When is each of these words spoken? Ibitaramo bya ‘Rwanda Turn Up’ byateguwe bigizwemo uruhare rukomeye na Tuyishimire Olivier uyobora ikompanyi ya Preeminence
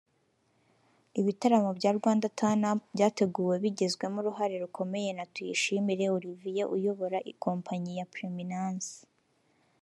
Ibitaramo 1.19 1.69
bya 1.77 1.91
‘Rwanda 1.97 2.27
Turn 2.37 2.61
Up’ 2.71 2.79
byateguwe 2.95 3.55
bigizwemo 3.63 4.17
uruhare 4.21 4.55
rukomeye 4.63 5.09
na 5.17 5.25
Tuyishimire 5.33 6.05
Olivier 6.15 6.67
uyobora 6.75 7.17
ikompanyi 7.31 7.91
ya 7.99 8.05
Preeminence 8.13 8.89